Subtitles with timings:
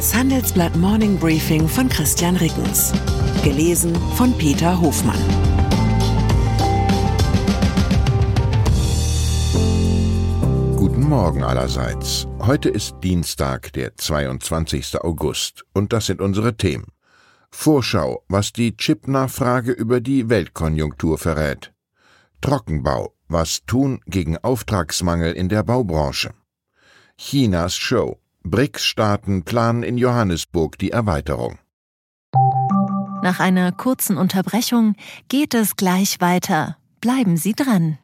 [0.00, 2.90] Das Handelsblatt Morning Briefing von Christian Rickens.
[3.44, 5.20] Gelesen von Peter Hofmann.
[10.74, 12.26] Guten Morgen allerseits.
[12.38, 15.02] Heute ist Dienstag, der 22.
[15.02, 16.86] August, und das sind unsere Themen.
[17.50, 21.74] Vorschau, was die Chip-Nachfrage über die Weltkonjunktur verrät.
[22.40, 26.30] Trockenbau, was tun gegen Auftragsmangel in der Baubranche.
[27.18, 28.16] Chinas Show.
[28.42, 31.58] BRICS-Staaten planen in Johannesburg die Erweiterung.
[33.22, 34.96] Nach einer kurzen Unterbrechung
[35.28, 36.78] geht es gleich weiter.
[37.00, 37.98] Bleiben Sie dran.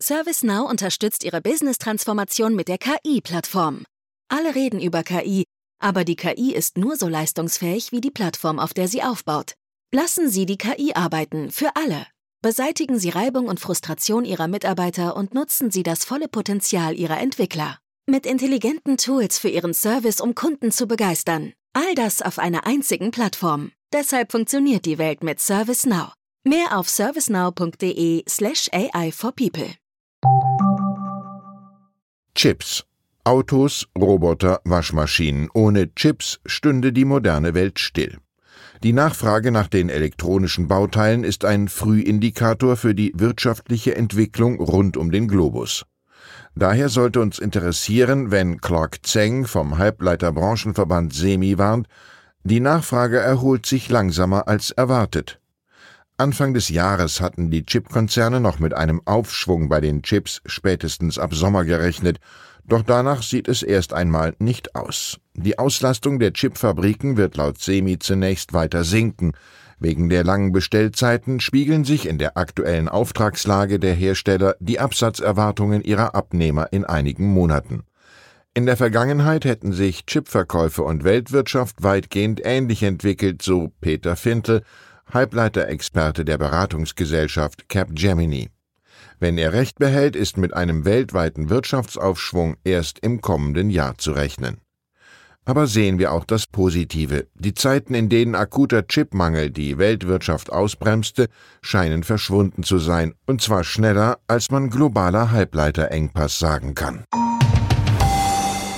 [0.00, 3.84] ServiceNow unterstützt Ihre Business-Transformation mit der KI-Plattform.
[4.28, 5.44] Alle reden über KI,
[5.78, 9.54] aber die KI ist nur so leistungsfähig wie die Plattform, auf der sie aufbaut.
[9.92, 12.06] Lassen Sie die KI arbeiten, für alle.
[12.40, 17.78] Beseitigen Sie Reibung und Frustration Ihrer Mitarbeiter und nutzen Sie das volle Potenzial Ihrer Entwickler.
[18.10, 21.52] Mit intelligenten Tools für Ihren Service, um Kunden zu begeistern.
[21.72, 23.70] All das auf einer einzigen Plattform.
[23.92, 26.12] Deshalb funktioniert die Welt mit ServiceNow.
[26.42, 29.76] Mehr auf servicenow.de/slash AI for People.
[32.34, 32.84] Chips.
[33.22, 35.48] Autos, Roboter, Waschmaschinen.
[35.54, 38.18] Ohne Chips stünde die moderne Welt still.
[38.82, 45.12] Die Nachfrage nach den elektronischen Bauteilen ist ein Frühindikator für die wirtschaftliche Entwicklung rund um
[45.12, 45.84] den Globus.
[46.54, 51.88] Daher sollte uns interessieren, wenn Clark Zeng vom Halbleiterbranchenverband SEMI warnt,
[52.44, 55.40] die Nachfrage erholt sich langsamer als erwartet.
[56.18, 61.34] Anfang des Jahres hatten die Chipkonzerne noch mit einem Aufschwung bei den Chips spätestens ab
[61.34, 62.20] Sommer gerechnet,
[62.64, 65.18] doch danach sieht es erst einmal nicht aus.
[65.34, 69.32] Die Auslastung der Chipfabriken wird laut SEMI zunächst weiter sinken,
[69.84, 76.14] Wegen der langen Bestellzeiten spiegeln sich in der aktuellen Auftragslage der Hersteller die Absatzerwartungen ihrer
[76.14, 77.82] Abnehmer in einigen Monaten.
[78.54, 84.62] In der Vergangenheit hätten sich Chipverkäufe und Weltwirtschaft weitgehend ähnlich entwickelt, so Peter Fintel,
[85.12, 88.50] Halbleiterexperte der Beratungsgesellschaft Capgemini.
[89.18, 94.60] Wenn er recht behält, ist mit einem weltweiten Wirtschaftsaufschwung erst im kommenden Jahr zu rechnen.
[95.44, 97.26] Aber sehen wir auch das Positive.
[97.34, 101.28] Die Zeiten, in denen akuter Chipmangel die Weltwirtschaft ausbremste,
[101.62, 107.04] scheinen verschwunden zu sein, und zwar schneller, als man globaler Halbleiterengpass sagen kann.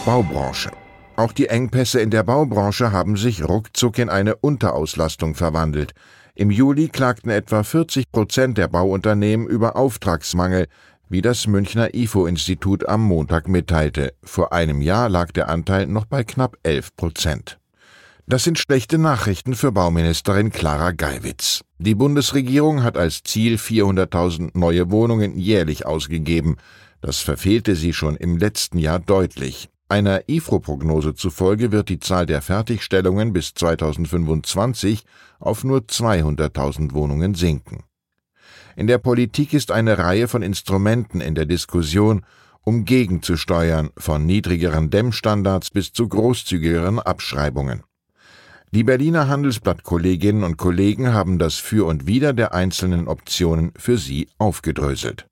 [0.06, 0.70] Baubranche.
[1.16, 5.92] Auch die Engpässe in der Baubranche haben sich ruckzuck in eine Unterauslastung verwandelt.
[6.34, 10.66] Im Juli klagten etwa 40 Prozent der Bauunternehmen über Auftragsmangel,
[11.08, 14.14] wie das Münchner IFO-Institut am Montag mitteilte.
[14.22, 17.58] Vor einem Jahr lag der Anteil noch bei knapp 11 Prozent.
[18.26, 21.60] Das sind schlechte Nachrichten für Bauministerin Clara Geiwitz.
[21.78, 26.56] Die Bundesregierung hat als Ziel 400.000 neue Wohnungen jährlich ausgegeben.
[27.02, 29.68] Das verfehlte sie schon im letzten Jahr deutlich.
[29.90, 35.04] Einer IFO-Prognose zufolge wird die Zahl der Fertigstellungen bis 2025
[35.38, 37.84] auf nur 200.000 Wohnungen sinken.
[38.76, 42.24] In der Politik ist eine Reihe von Instrumenten in der Diskussion,
[42.62, 47.82] um gegenzusteuern, von niedrigeren Dämmstandards bis zu großzügigeren Abschreibungen.
[48.72, 54.28] Die Berliner Handelsblatt-Kolleginnen und Kollegen haben das Für und Wider der einzelnen Optionen für Sie
[54.38, 55.28] aufgedröselt.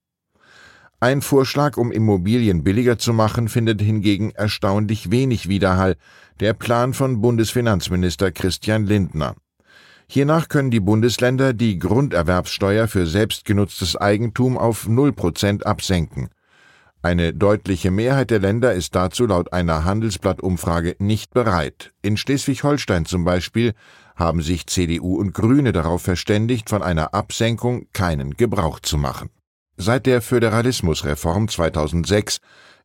[1.00, 5.96] Ein Vorschlag, um Immobilien billiger zu machen, findet hingegen erstaunlich wenig Widerhall,
[6.38, 9.34] der Plan von Bundesfinanzminister Christian Lindner.
[10.14, 16.28] Hiernach können die Bundesländer die Grunderwerbssteuer für selbstgenutztes Eigentum auf 0% absenken.
[17.00, 21.94] Eine deutliche Mehrheit der Länder ist dazu laut einer Handelsblattumfrage nicht bereit.
[22.02, 23.72] In Schleswig-Holstein zum Beispiel
[24.14, 29.30] haben sich CDU und Grüne darauf verständigt, von einer Absenkung keinen Gebrauch zu machen.
[29.78, 32.40] Seit der Föderalismusreform 2006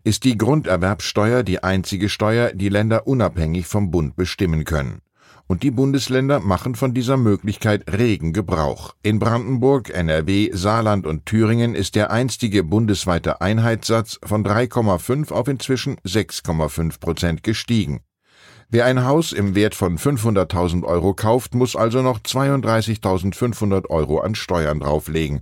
[0.05, 5.01] ist die Grunderwerbssteuer die einzige Steuer, die Länder unabhängig vom Bund bestimmen können
[5.47, 8.95] und die Bundesländer machen von dieser Möglichkeit regen Gebrauch.
[9.01, 15.95] In Brandenburg, NRW, Saarland und Thüringen ist der einstige bundesweite Einheitssatz von 3,5 auf inzwischen
[16.05, 18.01] 6,5 Prozent gestiegen.
[18.69, 24.35] Wer ein Haus im Wert von 500.000 Euro kauft, muss also noch 32.500 Euro an
[24.35, 25.41] Steuern drauflegen.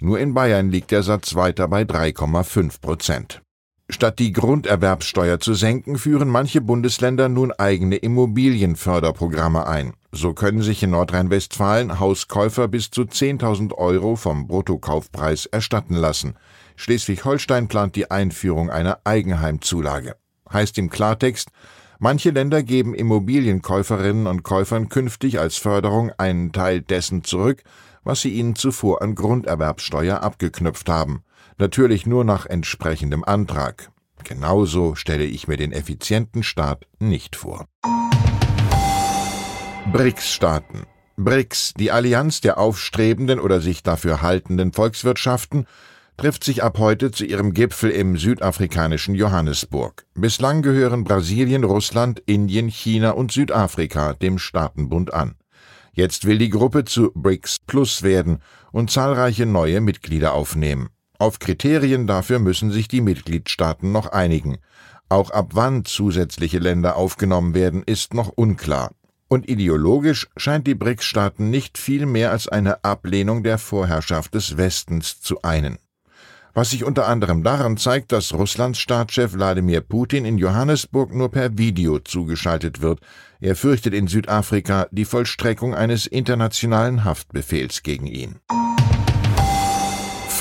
[0.00, 3.42] Nur in Bayern liegt der Satz weiter bei 3,5 Prozent.
[3.90, 9.92] Statt die Grunderwerbssteuer zu senken, führen manche Bundesländer nun eigene Immobilienförderprogramme ein.
[10.10, 16.36] So können sich in Nordrhein-Westfalen Hauskäufer bis zu 10.000 Euro vom Bruttokaufpreis erstatten lassen.
[16.76, 20.16] Schleswig-Holstein plant die Einführung einer Eigenheimzulage.
[20.50, 21.50] Heißt im Klartext,
[21.98, 27.62] manche Länder geben Immobilienkäuferinnen und Käufern künftig als Förderung einen Teil dessen zurück,
[28.02, 31.22] was sie ihnen zuvor an Grunderwerbssteuer abgeknüpft haben
[31.58, 33.90] natürlich nur nach entsprechendem Antrag.
[34.24, 37.66] Genauso stelle ich mir den effizienten Staat nicht vor.
[39.92, 40.86] BRICS-Staaten.
[41.16, 45.66] BRICS, die Allianz der aufstrebenden oder sich dafür haltenden Volkswirtschaften,
[46.16, 50.06] trifft sich ab heute zu ihrem Gipfel im südafrikanischen Johannesburg.
[50.14, 55.34] Bislang gehören Brasilien, Russland, Indien, China und Südafrika dem Staatenbund an.
[55.92, 58.38] Jetzt will die Gruppe zu BRICS Plus werden
[58.72, 60.88] und zahlreiche neue Mitglieder aufnehmen.
[61.24, 64.58] Auf Kriterien dafür müssen sich die Mitgliedstaaten noch einigen.
[65.08, 68.90] Auch ab wann zusätzliche Länder aufgenommen werden, ist noch unklar.
[69.28, 75.22] Und ideologisch scheint die BRICS-Staaten nicht viel mehr als eine Ablehnung der Vorherrschaft des Westens
[75.22, 75.78] zu einen.
[76.52, 81.56] Was sich unter anderem daran zeigt, dass Russlands Staatschef Wladimir Putin in Johannesburg nur per
[81.56, 83.00] Video zugeschaltet wird.
[83.40, 88.40] Er fürchtet in Südafrika die Vollstreckung eines internationalen Haftbefehls gegen ihn.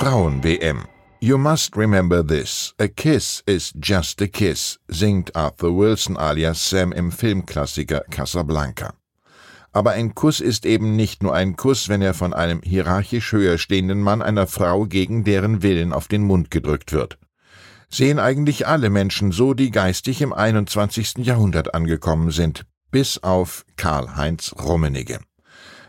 [0.04, 0.84] Frauen-WM
[1.22, 2.74] You must remember this.
[2.78, 8.96] A kiss is just a kiss, singt Arthur Wilson alias Sam im Filmklassiker Casablanca.
[9.72, 13.58] Aber ein Kuss ist eben nicht nur ein Kuss, wenn er von einem hierarchisch höher
[13.58, 17.18] stehenden Mann einer Frau gegen deren Willen auf den Mund gedrückt wird.
[17.90, 21.20] Sehen eigentlich alle Menschen so, die geistig im 21.
[21.20, 25.20] Jahrhundert angekommen sind, bis auf Karl-Heinz Rummenigge.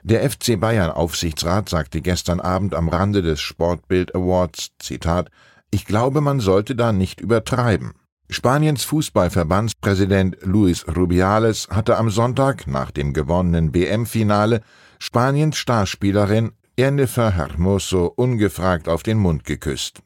[0.06, 5.30] Der FC Bayern Aufsichtsrat sagte gestern Abend am Rande des Sportbild Awards, Zitat,
[5.70, 7.94] ich glaube, man sollte da nicht übertreiben.
[8.28, 14.60] Spaniens Fußballverbandspräsident Luis Rubiales hatte am Sonntag nach dem gewonnenen BM-Finale
[14.98, 20.02] Spaniens Starspielerin Jennifer Hermoso ungefragt auf den Mund geküsst.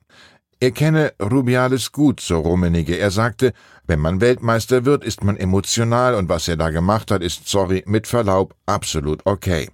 [0.60, 2.96] Er kenne Rubiales gut, so Rummenigge.
[2.96, 3.52] Er sagte,
[3.88, 7.82] wenn man Weltmeister wird, ist man emotional und was er da gemacht hat, ist, sorry,
[7.84, 9.68] mit Verlaub, absolut okay.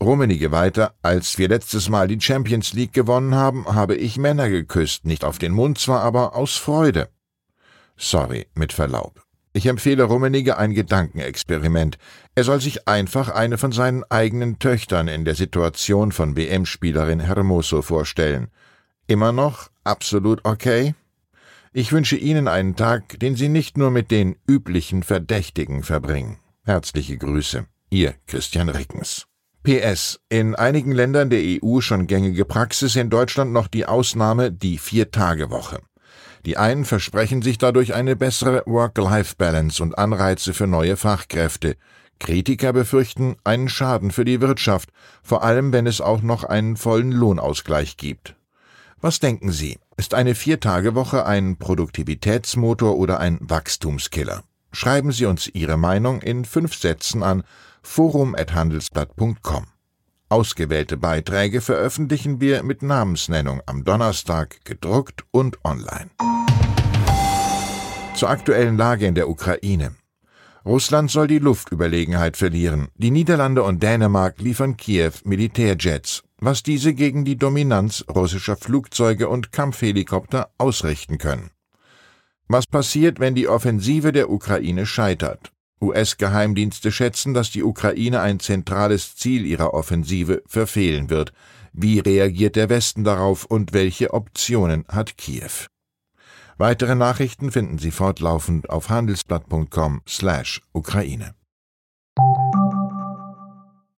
[0.00, 5.04] Rummenigge weiter, als wir letztes Mal die Champions League gewonnen haben, habe ich Männer geküsst,
[5.04, 7.08] nicht auf den Mund zwar, aber aus Freude.
[7.96, 9.24] Sorry, mit Verlaub.
[9.52, 11.98] Ich empfehle Rummenigge ein Gedankenexperiment.
[12.36, 17.82] Er soll sich einfach eine von seinen eigenen Töchtern in der Situation von WM-Spielerin Hermoso
[17.82, 18.48] vorstellen.
[19.08, 20.94] Immer noch absolut okay?
[21.72, 26.38] Ich wünsche Ihnen einen Tag, den Sie nicht nur mit den üblichen Verdächtigen verbringen.
[26.64, 27.66] Herzliche Grüße.
[27.90, 29.26] Ihr Christian Rickens.
[29.62, 30.20] PS.
[30.28, 35.80] In einigen Ländern der EU schon gängige Praxis, in Deutschland noch die Ausnahme die Vier-Tage-Woche.
[36.46, 41.76] Die einen versprechen sich dadurch eine bessere Work-Life-Balance und Anreize für neue Fachkräfte.
[42.20, 44.90] Kritiker befürchten einen Schaden für die Wirtschaft,
[45.22, 48.36] vor allem wenn es auch noch einen vollen Lohnausgleich gibt.
[49.00, 49.78] Was denken Sie?
[49.96, 54.42] Ist eine Vier-Tage-Woche ein Produktivitätsmotor oder ein Wachstumskiller?
[54.72, 57.42] Schreiben Sie uns Ihre Meinung in fünf Sätzen an
[57.82, 59.66] forum.handelsblatt.com.
[60.30, 66.10] Ausgewählte Beiträge veröffentlichen wir mit Namensnennung am Donnerstag gedruckt und online.
[68.14, 69.94] Zur aktuellen Lage in der Ukraine.
[70.66, 72.88] Russland soll die Luftüberlegenheit verlieren.
[72.96, 79.50] Die Niederlande und Dänemark liefern Kiew Militärjets, was diese gegen die Dominanz russischer Flugzeuge und
[79.50, 81.50] Kampfhelikopter ausrichten können.
[82.48, 85.52] Was passiert, wenn die Offensive der Ukraine scheitert?
[85.80, 91.32] US-Geheimdienste schätzen, dass die Ukraine ein zentrales Ziel ihrer Offensive verfehlen wird.
[91.72, 95.68] Wie reagiert der Westen darauf und welche Optionen hat Kiew?
[96.56, 101.34] Weitere Nachrichten finden Sie fortlaufend auf handelsblatt.com/Ukraine.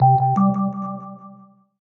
[0.00, 0.47] you